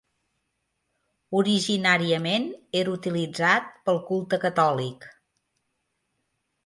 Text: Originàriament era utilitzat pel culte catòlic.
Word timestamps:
Originàriament 1.41 2.49
era 2.81 2.93
utilitzat 2.95 3.69
pel 3.91 4.01
culte 4.11 4.41
catòlic. 4.47 5.07